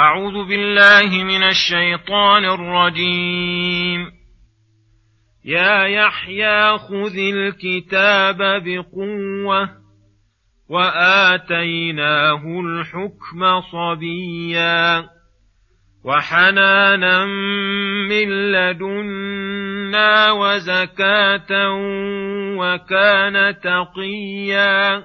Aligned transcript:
أعوذ 0.00 0.48
بالله 0.48 1.24
من 1.24 1.42
الشيطان 1.42 2.44
الرجيم. 2.44 4.12
يا 5.44 5.84
يحيى 5.84 6.78
خذ 6.78 7.16
الكتاب 7.18 8.36
بقوة 8.38 9.68
وآتيناه 10.68 12.42
الحكم 12.60 13.60
صبيا 13.72 15.08
وحنانا 16.04 17.24
من 18.08 18.52
لدنا 18.52 20.32
وزكاة 20.32 21.52
وكان 22.56 23.54
تقيا 23.60 25.04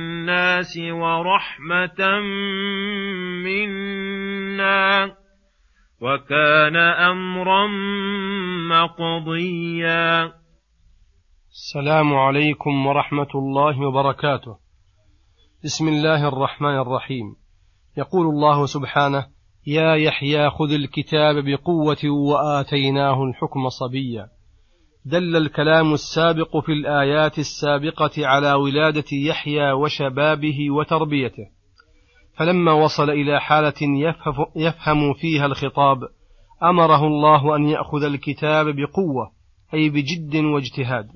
ورحمة 0.91 2.19
منا 3.45 5.15
وكان 6.01 6.75
أمرا 6.75 7.67
مقضيا. 8.69 10.33
السلام 11.51 12.13
عليكم 12.13 12.87
ورحمة 12.87 13.27
الله 13.35 13.87
وبركاته. 13.87 14.57
بسم 15.63 15.87
الله 15.87 16.27
الرحمن 16.27 16.79
الرحيم. 16.79 17.35
يقول 17.97 18.25
الله 18.27 18.65
سبحانه 18.65 19.27
يا 19.67 19.95
يحيى 19.95 20.49
خذ 20.49 20.71
الكتاب 20.73 21.35
بقوة 21.45 22.03
وآتيناه 22.05 23.23
الحكم 23.23 23.69
صبيا. 23.69 24.40
دل 25.05 25.35
الكلام 25.35 25.93
السابق 25.93 26.57
في 26.57 26.71
الآيات 26.71 27.39
السابقة 27.39 28.27
على 28.27 28.53
ولادة 28.53 29.05
يحيى 29.11 29.71
وشبابه 29.71 30.71
وتربيته. 30.71 31.47
فلما 32.37 32.71
وصل 32.71 33.09
إلى 33.09 33.41
حالة 33.41 33.73
يفهم 34.55 35.13
فيها 35.13 35.45
الخطاب 35.45 35.97
أمره 36.63 37.07
الله 37.07 37.55
أن 37.55 37.65
يأخذ 37.65 38.03
الكتاب 38.03 38.65
بقوة 38.65 39.31
أي 39.73 39.89
بجد 39.89 40.35
واجتهاد 40.35 41.07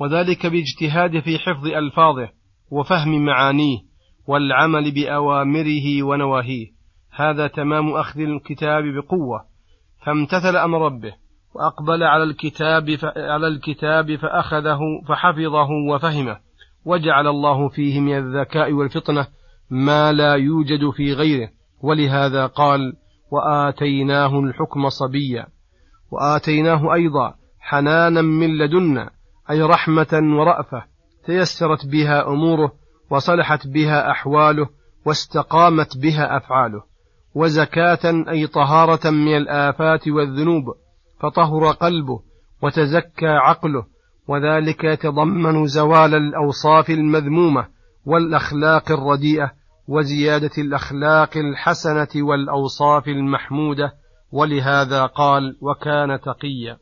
وذلك 0.00 0.46
باجتهاد 0.46 1.20
في 1.20 1.38
حفظ 1.38 1.66
ألفاظه 1.66 2.28
وفهم 2.70 3.24
معانيه 3.24 3.78
والعمل 4.26 4.94
بأوامره 4.94 6.02
ونواهيه. 6.02 6.66
هذا 7.12 7.46
تمام 7.46 7.92
أخذ 7.94 8.20
الكتاب 8.20 8.84
بقوة 8.84 9.44
فامتثل 10.06 10.56
أمر 10.56 10.84
ربه. 10.84 11.27
وأقبل 11.54 12.02
على 12.02 12.22
الكتاب 12.22 12.98
على 13.16 13.46
الكتاب 13.46 14.16
فأخذه 14.16 14.78
فحفظه 15.08 15.68
وفهمه. 15.90 16.36
وجعل 16.84 17.26
الله 17.26 17.68
فيه 17.68 18.00
من 18.00 18.16
الذكاء 18.18 18.72
والفطنة 18.72 19.26
ما 19.70 20.12
لا 20.12 20.34
يوجد 20.34 20.90
في 20.90 21.12
غيره. 21.12 21.48
ولهذا 21.82 22.46
قال 22.46 22.92
وآتيناه 23.30 24.40
الحكم 24.40 24.88
صبيا. 24.88 25.46
وآتيناه 26.10 26.94
أيضا 26.94 27.34
حنانا 27.60 28.22
من 28.22 28.58
لدنا 28.58 29.10
أي 29.50 29.62
رحمة 29.62 30.20
ورأفة. 30.38 30.84
تيسرت 31.24 31.86
بها 31.86 32.28
أموره 32.28 32.72
وصلحت 33.10 33.66
بها 33.66 34.10
أحواله 34.10 34.68
واستقامت 35.06 35.98
بها 35.98 36.36
أفعاله. 36.36 36.82
وزكاة 37.34 38.24
أي 38.28 38.46
طهارة 38.46 39.10
من 39.10 39.36
الآفات 39.36 40.08
والذنوب. 40.08 40.64
فطهر 41.20 41.70
قلبه 41.70 42.20
وتزكى 42.62 43.26
عقله 43.26 43.86
وذلك 44.28 44.84
يتضمن 44.84 45.66
زوال 45.66 46.14
الأوصاف 46.14 46.90
المذمومة 46.90 47.66
والأخلاق 48.06 48.92
الرديئة 48.92 49.52
وزيادة 49.88 50.50
الأخلاق 50.58 51.36
الحسنة 51.36 52.08
والأوصاف 52.16 53.08
المحمودة 53.08 53.92
ولهذا 54.32 55.06
قال 55.06 55.56
وكان 55.60 56.20
تقيا 56.20 56.78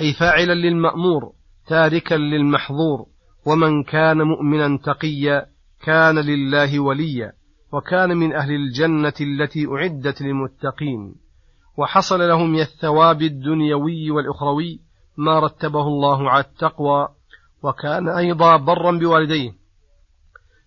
أي 0.00 0.12
فاعلا 0.12 0.52
للمأمور 0.52 1.32
تاركا 1.66 2.14
للمحظور 2.14 3.06
ومن 3.46 3.82
كان 3.82 4.22
مؤمنا 4.22 4.78
تقيا 4.84 5.46
كان 5.82 6.18
لله 6.18 6.80
وليا 6.80 7.32
وكان 7.72 8.16
من 8.16 8.32
أهل 8.32 8.52
الجنة 8.52 9.12
التي 9.20 9.66
أعدت 9.66 10.22
للمتقين 10.22 11.14
وحصل 11.76 12.20
لهم 12.28 12.52
من 12.52 12.60
الثواب 12.60 13.22
الدنيوي 13.22 14.10
والأخروي 14.10 14.80
ما 15.16 15.40
رتبه 15.40 15.82
الله 15.82 16.30
على 16.30 16.44
التقوى 16.44 17.08
وكان 17.62 18.08
أيضا 18.08 18.56
برا 18.56 18.98
بوالديه 18.98 19.52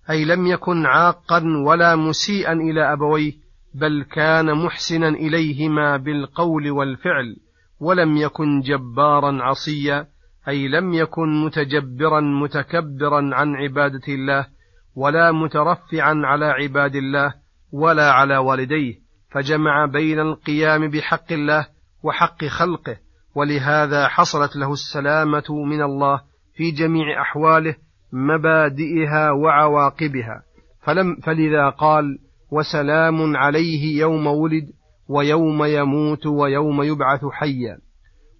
أي 0.09 0.25
لم 0.25 0.48
يكن 0.48 0.86
عاقا 0.86 1.44
ولا 1.66 1.96
مسيئا 1.96 2.53
إلى 2.53 2.94
أبويه 2.94 3.34
بل 3.74 4.06
كان 4.12 4.53
محسنا 4.66 5.08
إليهما 5.08 5.98
بالقول 5.98 6.72
والفعل 6.72 7.36
ولم 7.80 8.18
يكن 8.18 8.62
جبارا 8.62 9.44
عصيا 9.44 10.07
أي 10.48 10.68
لم 10.68 10.94
يكن 10.94 11.45
متجبرا 11.45 12.22
متكبرا 12.22 13.36
عن 13.36 13.56
عبادة 13.56 14.07
الله 14.07 14.48
ولا 14.95 15.31
مترفعا 15.31 16.22
على 16.24 16.45
عباد 16.45 16.95
الله 16.95 17.34
ولا 17.72 18.12
على 18.12 18.38
والديه. 18.38 19.09
فجمع 19.31 19.86
بين 19.86 20.20
القيام 20.20 20.90
بحق 20.90 21.31
الله 21.31 21.68
وحق 22.04 22.46
خلقه 22.46 22.98
ولهذا 23.36 24.08
حصلت 24.08 24.56
له 24.56 24.74
السلامة 24.74 25.66
من 25.66 25.81
الله 25.81 26.22
في 26.56 26.72
جميع 26.72 27.22
أحواله 27.22 27.76
مبادئها 28.14 29.31
وعواقبها. 29.31 30.44
فلم 30.81 31.16
فلذا 31.24 31.70
قال 31.70 32.18
وسلام 32.52 33.38
عليه 33.38 34.00
يوم 34.00 34.28
ولد 34.28 34.70
ويوم 35.08 35.64
يموت 35.64 36.25
ويوم 36.25 36.84
يبعث 36.84 37.25
حيا. 37.25 37.80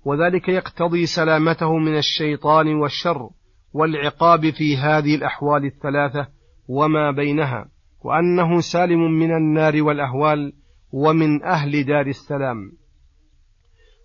وذلك 0.06 0.50
يقتضي 0.50 1.06
سلامته 1.06 1.78
من 1.78 1.98
الشيطان 1.98 2.76
والشر 2.76 3.30
والعقاب 3.74 4.50
في 4.50 4.78
هذه 4.78 5.16
الأحوال 5.16 5.66
الثلاثة 5.66 6.28
وما 6.68 7.12
بينها 7.12 7.66
وأنه 8.02 8.60
سالم 8.60 9.12
من 9.12 9.32
النار 9.32 9.84
والأهوال 9.84 10.54
ومن 10.92 11.44
أهل 11.44 11.84
دار 11.84 12.08
السلام. 12.08 12.72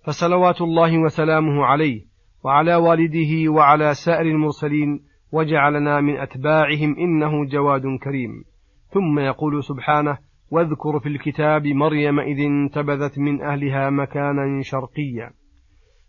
فصلوات 0.05 0.61
الله 0.63 0.99
وسلامه 0.99 1.65
عليه 1.65 2.03
وعلى 2.45 2.75
والده 2.75 3.53
وعلى 3.53 3.95
سائر 3.95 4.27
المرسلين 4.27 5.01
وجعلنا 5.33 6.01
من 6.01 6.17
أتباعهم 6.17 6.97
إنه 6.99 7.45
جواد 7.45 7.83
كريم. 8.03 8.45
ثم 8.91 9.19
يقول 9.19 9.65
سبحانه 9.65 10.19
واذكر 10.51 11.01
في 11.01 11.09
الكتاب 11.09 11.67
مريم 11.67 12.21
إذ 12.21 12.41
انتبذت 12.41 13.19
من 13.19 13.43
أهلها 13.43 13.91
مكانا 13.91 14.63
شرقيا. 14.63 15.31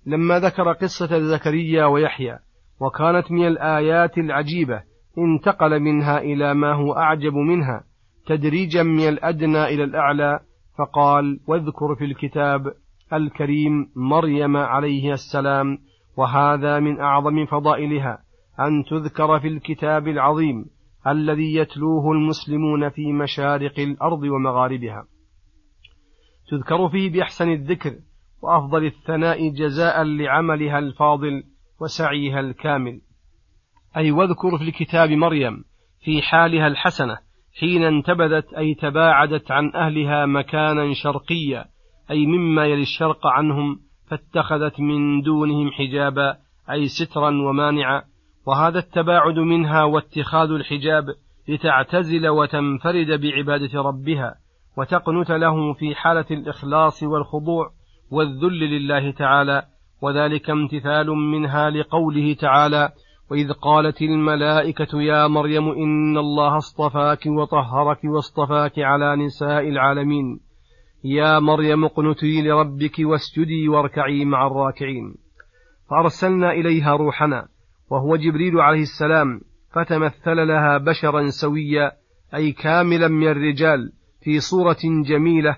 لما 0.06 0.40
ذكر 0.40 0.74
قصة 0.74 1.20
زكريا 1.20 1.86
ويحيى 1.86 2.40
وكانت 2.80 3.32
من 3.32 3.48
الآيات 3.48 4.18
العجيبة 4.18 4.84
انتقل 5.18 5.80
منها 5.80 6.18
إلى 6.18 6.54
ما 6.54 6.74
هو 6.74 6.94
أعجب 6.94 7.34
منها 7.34 7.84
تدريجا 8.28 8.84
من 8.84 9.08
الأدنى 9.08 9.64
إلى 9.66 9.84
الأعلى 9.84 10.40
فقال 10.78 11.40
واذكر 11.48 11.96
في 11.96 12.06
الكتاب 12.06 12.74
الكريم 13.14 13.92
مريم 13.96 14.58
عليه 14.58 15.14
السلام 15.14 15.78
وهذا 16.18 16.80
من 16.80 17.00
أعظم 17.00 17.46
فضائلها 17.46 18.20
أن 18.60 18.84
تذكر 18.90 19.40
في 19.40 19.48
الكتاب 19.48 20.08
العظيم 20.08 20.66
الذي 21.08 21.56
يتلوه 21.56 22.12
المسلمون 22.12 22.90
في 22.90 23.14
مشارق 23.14 23.80
الأرض 23.80 24.24
ومغاربها. 24.24 25.06
تذكر 26.52 26.90
فيه 26.90 27.12
بأحسن 27.12 27.52
الذكر 27.52 27.96
وأفضل 28.42 28.86
الثناء 28.86 29.50
جزاء 29.50 30.04
لعملها 30.04 30.80
الفاضل 30.80 31.44
وسعيها 31.82 32.40
الكامل. 32.40 33.02
أي 33.98 34.12
واذكر 34.12 34.58
في 34.58 34.64
الكتاب 34.64 35.10
مريم 35.10 35.64
في 36.00 36.22
حالها 36.22 36.68
الحسنة 36.68 37.25
حين 37.60 37.84
انتبذت 37.84 38.54
أي 38.54 38.74
تباعدت 38.74 39.52
عن 39.52 39.72
أهلها 39.76 40.26
مكانا 40.26 40.94
شرقيا 40.94 41.66
أي 42.12 42.26
مما 42.26 42.66
يلي 42.66 42.82
الشرق 42.82 43.28
عنهم 43.28 43.80
فاتخذت 44.08 44.80
من 44.80 45.22
دونهم 45.22 45.72
حجابا 45.72 46.38
أي 46.72 46.88
سترا 46.88 47.30
ومانعا. 47.30 48.02
وهذا 48.48 48.80
التباعد 48.80 49.40
منها 49.40 49.84
واتخاذ 49.84 50.52
الحجاب 50.52 51.06
لتعتزل 51.48 52.28
وتنفرد 52.28 53.22
بعبادة 53.22 53.82
ربها 53.82 54.36
وتقنت 54.78 55.32
له 55.32 55.74
في 55.74 55.96
حالة 55.96 56.26
الإخلاص 56.32 57.04
والخضوع 57.04 57.72
والذل 58.12 58.60
لله 58.60 59.12
تعالى 59.12 59.66
وذلك 60.02 60.50
امتثال 60.50 61.08
منها 61.08 61.70
لقوله 61.70 62.34
تعالى 62.34 62.90
وإذ 63.32 63.52
قالت 63.52 64.02
الملائكة 64.02 65.02
يا 65.02 65.28
مريم 65.28 65.70
إن 65.70 66.18
الله 66.18 66.58
اصطفاك 66.58 67.26
وطهرك 67.26 68.00
واصطفاك 68.04 68.80
على 68.80 69.16
نساء 69.16 69.70
العالمين. 69.70 70.40
يا 71.04 71.40
مريم 71.40 71.86
اقنتي 71.86 72.42
لربك 72.42 72.96
واسجدي 73.00 73.70
واركعي 73.70 74.26
مع 74.26 74.48
الراكعين. 74.48 75.16
فأرسلنا 75.90 76.52
إليها 76.52 76.96
روحنا 76.96 77.48
وهو 77.90 78.16
جبريل 78.16 78.60
عليه 78.60 78.82
السلام 78.82 79.42
فتمثل 79.74 80.48
لها 80.48 80.78
بشرا 80.78 81.28
سويا 81.28 81.92
أي 82.36 82.52
كاملا 82.52 83.08
من 83.08 83.28
الرجال 83.28 83.92
في 84.22 84.40
صورة 84.40 84.78
جميلة 85.08 85.58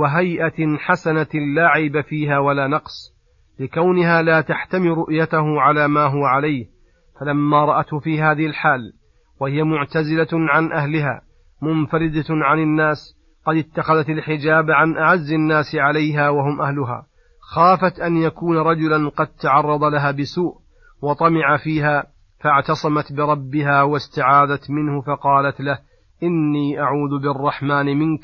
وهيئة 0.00 0.76
حسنة 0.76 1.28
لا 1.54 1.66
عيب 1.68 2.00
فيها 2.00 2.38
ولا 2.38 2.66
نقص 2.66 3.16
لكونها 3.60 4.22
لا 4.22 4.40
تحتمل 4.40 4.88
رؤيته 4.88 5.60
على 5.60 5.88
ما 5.88 6.06
هو 6.06 6.24
عليه. 6.24 6.75
فلما 7.20 7.64
رأته 7.64 7.98
في 7.98 8.20
هذه 8.20 8.46
الحال 8.46 8.92
وهي 9.40 9.62
معتزلة 9.62 10.28
عن 10.32 10.72
أهلها 10.72 11.20
منفردة 11.62 12.24
عن 12.28 12.58
الناس 12.58 13.16
قد 13.46 13.56
اتخذت 13.56 14.08
الحجاب 14.08 14.70
عن 14.70 14.96
أعز 14.96 15.32
الناس 15.32 15.74
عليها 15.74 16.28
وهم 16.28 16.60
أهلها. 16.60 17.06
خافت 17.40 18.00
أن 18.00 18.16
يكون 18.16 18.56
رجلا 18.58 19.08
قد 19.08 19.26
تعرض 19.26 19.84
لها 19.84 20.10
بسوء 20.10 20.54
وطمع 21.02 21.56
فيها 21.56 22.06
فاعتصمت 22.40 23.12
بربها 23.12 23.82
واستعاذت 23.82 24.70
منه 24.70 25.00
فقالت 25.00 25.60
له 25.60 25.78
إني 26.22 26.80
أعوذ 26.80 27.22
بالرحمن 27.22 27.98
منك 27.98 28.20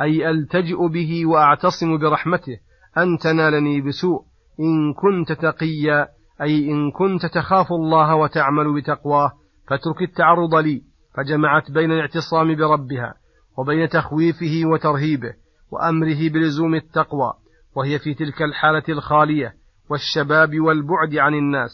أي 0.00 0.30
ألتجئ 0.30 0.88
به 0.88 1.26
وأعتصم 1.26 1.98
برحمته 1.98 2.58
أن 2.98 3.18
تنالني 3.18 3.80
بسوء 3.80 4.22
إن 4.60 4.94
كنت 4.94 5.32
تقيا 5.32 6.08
أي 6.42 6.70
إن 6.70 6.90
كنت 6.90 7.26
تخاف 7.26 7.72
الله 7.72 8.14
وتعمل 8.14 8.74
بتقواه 8.80 9.32
فاترك 9.68 10.02
التعرض 10.02 10.54
لي. 10.54 10.90
فجمعت 11.16 11.70
بين 11.70 11.92
الاعتصام 11.92 12.56
بربها 12.56 13.14
وبين 13.58 13.88
تخويفه 13.88 14.62
وترهيبه 14.64 15.34
وأمره 15.70 16.28
بلزوم 16.28 16.74
التقوى 16.74 17.32
وهي 17.76 17.98
في 17.98 18.14
تلك 18.14 18.42
الحالة 18.42 18.82
الخالية 18.88 19.54
والشباب 19.90 20.60
والبعد 20.60 21.16
عن 21.16 21.34
الناس 21.34 21.70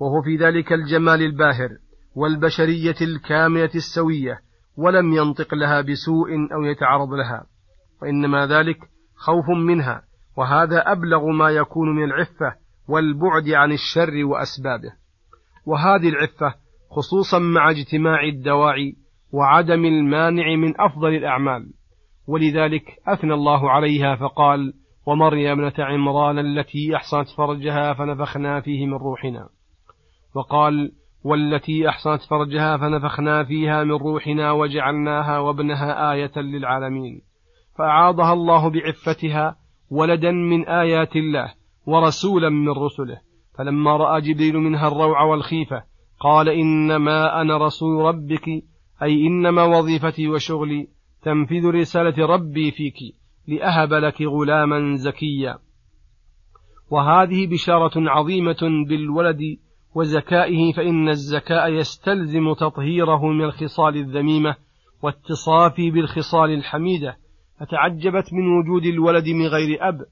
وهو 0.00 0.22
في 0.22 0.36
ذلك 0.36 0.72
الجمال 0.72 1.22
الباهر 1.22 1.70
والبشرية 2.14 2.94
الكاملة 3.00 3.70
السوية 3.74 4.38
ولم 4.76 5.12
ينطق 5.12 5.54
لها 5.54 5.80
بسوء 5.80 6.28
أو 6.54 6.62
يتعرض 6.62 7.12
لها. 7.12 7.46
وإنما 8.02 8.46
ذلك 8.46 8.78
خوف 9.16 9.48
منها 9.48 10.02
وهذا 10.36 10.92
أبلغ 10.92 11.26
ما 11.26 11.50
يكون 11.50 11.96
من 11.96 12.04
العفة 12.04 12.61
والبعد 12.88 13.48
عن 13.48 13.72
الشر 13.72 14.24
وأسبابه. 14.24 14.92
وهذه 15.66 16.08
العفة 16.08 16.54
خصوصا 16.90 17.38
مع 17.38 17.70
اجتماع 17.70 18.24
الدواعي 18.24 18.96
وعدم 19.32 19.84
المانع 19.84 20.56
من 20.56 20.80
أفضل 20.80 21.08
الأعمال. 21.08 21.72
ولذلك 22.28 22.84
أثنى 23.08 23.34
الله 23.34 23.70
عليها 23.70 24.16
فقال 24.16 24.72
ومريم 25.06 25.50
ابنة 25.50 25.84
عمران 25.84 26.38
التي 26.38 26.96
أحصنت 26.96 27.28
فرجها 27.28 27.94
فنفخنا 27.94 28.60
فيه 28.60 28.86
من 28.86 28.94
روحنا 28.94 29.48
وقال 30.34 30.92
والتي 31.24 31.88
أحصنت 31.88 32.22
فرجها 32.22 32.76
فنفخنا 32.76 33.44
فيها 33.44 33.84
من 33.84 33.92
روحنا 33.92 34.52
وجعلناها 34.52 35.38
وابنها 35.38 36.12
آية 36.12 36.38
للعالمين 36.38 37.20
فأعاضها 37.78 38.32
الله 38.32 38.70
بعفتها 38.70 39.56
ولدا 39.90 40.30
من 40.30 40.68
آيات 40.68 41.16
الله. 41.16 41.54
ورسولا 41.86 42.48
من 42.48 42.68
رسله. 42.68 43.20
فلما 43.58 43.96
رأى 43.96 44.20
جبريل 44.20 44.56
منها 44.56 44.88
الروع 44.88 45.22
والخيفة 45.22 45.82
قال 46.20 46.48
إنما 46.48 47.40
أنا 47.40 47.56
رسول 47.56 48.04
ربك 48.04 48.48
أي 49.02 49.26
إنما 49.26 49.64
وظيفتي 49.64 50.28
وشغلي 50.28 50.88
تنفيذ 51.22 51.66
رسالة 51.66 52.26
ربي 52.26 52.70
فيك 52.70 52.96
لأهب 53.48 53.92
لك 53.92 54.22
غلاما 54.22 54.96
زكيا. 54.96 55.58
وهذه 56.90 57.46
بشارة 57.46 58.10
عظيمة 58.10 58.84
بالولد 58.88 59.40
وزكائه 59.94 60.72
فإن 60.72 61.08
الزكاء 61.08 61.72
يستلزم 61.72 62.52
تطهيره 62.52 63.26
من 63.26 63.44
الخصال 63.44 63.96
الذميمة 63.96 64.56
واتصافي 65.02 65.90
بالخصال 65.90 66.50
الحميدة 66.50 67.16
فتعجبت 67.60 68.32
من 68.32 68.58
وجود 68.58 68.84
الولد 68.86 69.28
من 69.28 69.46
غير 69.46 69.88
أب. 69.88 70.06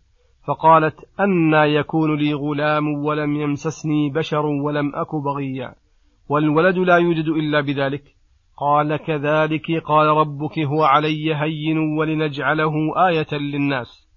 فقالت 0.47 0.95
أنا 1.21 1.65
يكون 1.65 2.17
لي 2.17 2.35
غلام 2.35 3.05
ولم 3.05 3.37
يمسسني 3.37 4.11
بشر 4.11 4.47
ولم 4.47 4.93
أك 4.95 5.15
بغيا 5.15 5.75
والولد 6.29 6.79
لا 6.79 6.97
يوجد 6.97 7.29
إلا 7.29 7.61
بذلك. 7.61 8.03
قال 8.57 8.97
كذلك 8.97 9.83
قال 9.85 10.07
ربك 10.07 10.59
هو 10.59 10.85
علي 10.85 11.35
هين 11.35 11.79
ولنجعله 11.79 12.73
آية 13.09 13.27
للناس. 13.33 14.09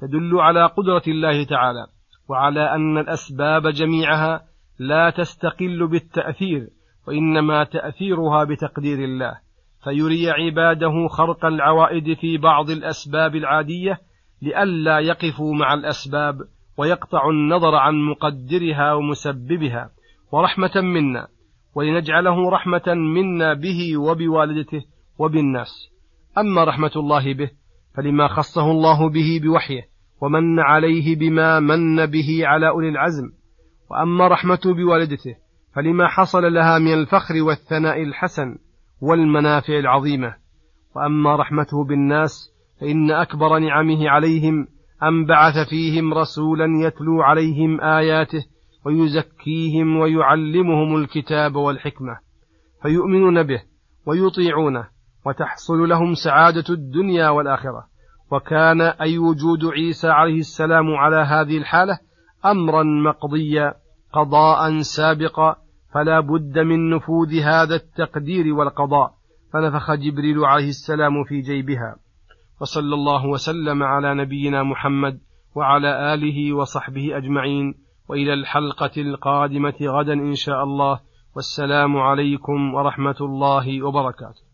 تدل 0.00 0.40
على 0.40 0.66
قدرة 0.66 1.02
الله 1.08 1.44
تعالى 1.44 1.86
وعلى 2.28 2.74
أن 2.74 2.98
الأسباب 2.98 3.68
جميعها 3.68 4.42
لا 4.78 5.10
تستقل 5.10 5.86
بالتأثير 5.86 6.68
وإنما 7.08 7.64
تأثيرها 7.64 8.44
بتقدير 8.44 8.98
الله. 8.98 9.38
فيري 9.84 10.30
عباده 10.30 11.08
خرق 11.08 11.44
العوائد 11.44 12.14
في 12.14 12.38
بعض 12.38 12.70
الأسباب 12.70 13.36
العادية 13.36 13.98
لئلا 14.42 14.98
يقفوا 14.98 15.54
مع 15.54 15.74
الأسباب 15.74 16.34
ويقطعوا 16.78 17.32
النظر 17.32 17.74
عن 17.74 17.94
مقدرها 17.94 18.92
ومسببها 18.92 19.90
ورحمة 20.32 20.70
منا 20.76 21.28
ولنجعله 21.74 22.50
رحمة 22.50 22.94
منا 22.94 23.54
به 23.54 23.96
وبوالدته 23.96 24.84
وبالناس. 25.18 25.90
أما 26.38 26.64
رحمة 26.64 26.90
الله 26.96 27.34
به 27.34 27.50
فلما 27.96 28.28
خصه 28.28 28.70
الله 28.70 29.10
به 29.10 29.40
بوحيه 29.42 29.82
ومن 30.20 30.60
عليه 30.60 31.16
بما 31.16 31.60
من 31.60 32.06
به 32.06 32.40
على 32.42 32.68
أولي 32.68 32.88
العزم. 32.88 33.30
وأما 33.90 34.28
رحمته 34.28 34.74
بوالدته 34.74 35.36
فلما 35.74 36.08
حصل 36.08 36.52
لها 36.54 36.78
من 36.78 36.94
الفخر 36.94 37.42
والثناء 37.42 38.02
الحسن 38.02 38.58
والمنافع 39.00 39.78
العظيمة. 39.78 40.34
وأما 40.96 41.36
رحمته 41.36 41.84
بالناس 41.88 42.57
فإن 42.80 43.10
أكبر 43.10 43.58
نعمه 43.58 44.08
عليهم 44.08 44.66
أن 45.02 45.26
بعث 45.26 45.68
فيهم 45.68 46.14
رسولا 46.14 46.66
يتلو 46.86 47.22
عليهم 47.22 47.80
آياته 47.80 48.44
ويزكيهم 48.86 49.96
ويعلمهم 49.96 50.96
الكتاب 50.96 51.56
والحكمة 51.56 52.18
فيؤمنون 52.82 53.42
به 53.42 53.62
ويطيعونه 54.06 54.88
وتحصل 55.26 55.88
لهم 55.88 56.14
سعادة 56.14 56.64
الدنيا 56.70 57.28
والآخرة 57.28 57.84
وكان 58.32 58.80
أي 58.80 59.18
وجود 59.18 59.64
عيسى 59.64 60.08
عليه 60.08 60.38
السلام 60.38 60.94
على 60.94 61.16
هذه 61.16 61.58
الحالة 61.58 61.98
أمرا 62.44 62.82
مقضيا 62.82 63.74
قضاء 64.12 64.80
سابقا 64.80 65.56
فلا 65.94 66.20
بد 66.20 66.58
من 66.58 66.90
نفوذ 66.90 67.34
هذا 67.34 67.74
التقدير 67.74 68.54
والقضاء 68.54 69.14
فنفخ 69.52 69.94
جبريل 69.94 70.44
عليه 70.44 70.68
السلام 70.68 71.24
في 71.24 71.40
جيبها 71.40 71.96
وصلى 72.60 72.94
الله 72.94 73.26
وسلم 73.26 73.82
على 73.82 74.14
نبينا 74.14 74.62
محمد 74.62 75.20
وعلى 75.54 76.14
آله 76.14 76.52
وصحبه 76.52 77.16
أجمعين. 77.16 77.74
وإلى 78.08 78.34
الحلقة 78.34 78.90
القادمة 78.96 79.74
غدا 79.82 80.12
إن 80.12 80.34
شاء 80.34 80.64
الله. 80.64 81.00
والسلام 81.36 81.96
عليكم 81.96 82.74
ورحمة 82.74 83.16
الله 83.20 83.82
وبركاته. 83.82 84.47